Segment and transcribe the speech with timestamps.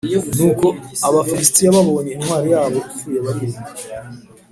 [0.37, 0.67] Nuko
[1.07, 3.69] Abafilisitiya babonye intwari yabo ipfuye bariruka.